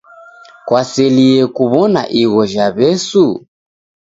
[0.67, 3.25] Kwaselie kuw'ona igho ja W'esu?